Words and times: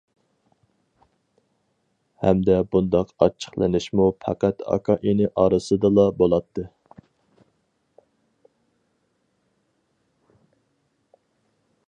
ھەمدە 2.21 2.55
بۇنداق 2.75 3.11
ئاچچىقلىنىشمۇ 3.25 4.07
پەقەت 4.25 4.65
ئاكا-ئىنى 4.77 5.29
ئارىسىدىلا 5.43 6.05
بولاتتى. 6.21 6.67